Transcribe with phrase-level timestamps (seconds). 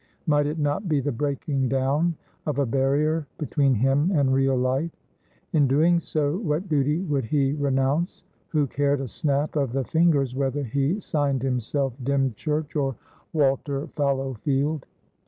[0.25, 2.15] Might it not be the breaking down
[2.47, 4.89] of a barrier between him and real life?
[5.53, 8.23] In doing so, what duty would he renounce?
[8.47, 12.95] Who cared a snap of the fingers whether he signed himself "Dymchurch" or
[13.31, 14.87] "Walter Fallowfield?"